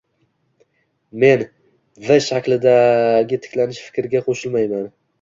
Men 1.25 1.43
V 2.09 2.19
shaklidagi 2.31 3.43
tiklanish 3.47 3.87
fikriga 3.91 4.27
qo'shilmayman 4.29 4.95